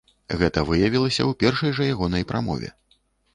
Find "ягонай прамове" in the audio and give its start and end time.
1.93-2.73